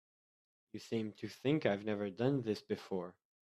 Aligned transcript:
You 0.73 0.79
seem 0.79 1.13
to 1.19 1.27
think 1.29 1.67
I've 1.67 1.85
never 1.85 2.09
done 2.09 2.41
this 2.41 2.63
before. 2.63 3.13